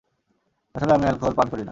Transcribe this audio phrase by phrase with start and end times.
[0.75, 1.69] আসলে, আমি অ্যালকোহল পান করি না।